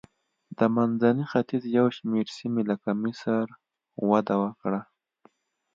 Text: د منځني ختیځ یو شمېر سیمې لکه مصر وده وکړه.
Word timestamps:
د 0.57 0.59
منځني 0.75 1.23
ختیځ 1.31 1.63
یو 1.77 1.87
شمېر 1.97 2.27
سیمې 2.37 2.61
لکه 2.71 2.89
مصر 3.03 3.45
وده 4.09 4.35
وکړه. 4.43 4.81